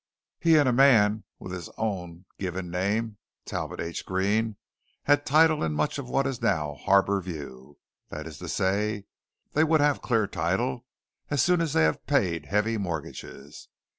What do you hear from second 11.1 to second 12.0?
as soon as they